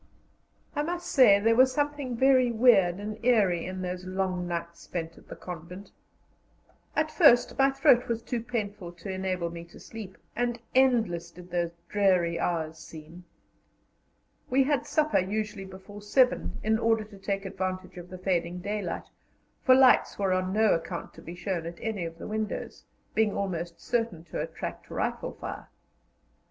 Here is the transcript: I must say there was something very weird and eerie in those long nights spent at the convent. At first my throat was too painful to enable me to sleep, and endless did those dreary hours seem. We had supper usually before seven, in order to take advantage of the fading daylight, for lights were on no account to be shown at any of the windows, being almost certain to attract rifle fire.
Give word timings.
I 0.75 0.81
must 0.81 1.05
say 1.11 1.39
there 1.39 1.55
was 1.55 1.71
something 1.71 2.17
very 2.17 2.49
weird 2.51 2.95
and 2.99 3.23
eerie 3.23 3.67
in 3.67 3.83
those 3.83 4.03
long 4.03 4.47
nights 4.47 4.79
spent 4.79 5.15
at 5.15 5.27
the 5.27 5.35
convent. 5.35 5.91
At 6.95 7.11
first 7.11 7.55
my 7.59 7.69
throat 7.69 8.07
was 8.07 8.23
too 8.23 8.41
painful 8.41 8.93
to 8.93 9.11
enable 9.11 9.51
me 9.51 9.63
to 9.65 9.79
sleep, 9.79 10.17
and 10.35 10.59
endless 10.73 11.29
did 11.29 11.51
those 11.51 11.69
dreary 11.87 12.39
hours 12.39 12.79
seem. 12.79 13.25
We 14.49 14.63
had 14.63 14.87
supper 14.87 15.19
usually 15.19 15.65
before 15.65 16.01
seven, 16.01 16.57
in 16.63 16.79
order 16.79 17.03
to 17.03 17.19
take 17.19 17.45
advantage 17.45 17.97
of 17.99 18.09
the 18.09 18.17
fading 18.17 18.57
daylight, 18.57 19.05
for 19.63 19.75
lights 19.75 20.17
were 20.17 20.33
on 20.33 20.51
no 20.51 20.73
account 20.73 21.13
to 21.13 21.21
be 21.21 21.35
shown 21.35 21.67
at 21.67 21.77
any 21.79 22.05
of 22.05 22.17
the 22.17 22.25
windows, 22.27 22.85
being 23.13 23.35
almost 23.37 23.79
certain 23.79 24.23
to 24.23 24.41
attract 24.41 24.89
rifle 24.89 25.33
fire. 25.33 25.67